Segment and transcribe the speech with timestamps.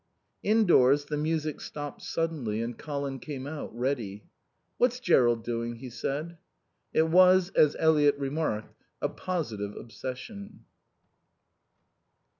[0.41, 4.23] Indoors the music stopped suddenly and Colin came out, ready.
[4.79, 6.39] "What's Jerrold doing?" he said.
[6.91, 10.61] It was, as Eliot remarked, a positive obsession.